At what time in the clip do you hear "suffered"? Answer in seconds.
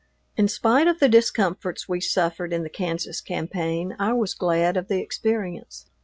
2.01-2.53